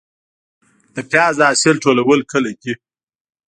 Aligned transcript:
د 0.95 0.97
پیاز 1.11 1.33
د 1.37 1.41
حاصل 1.49 1.75
ټولول 1.83 2.19
کله 2.31 2.51
دي؟ 2.61 2.73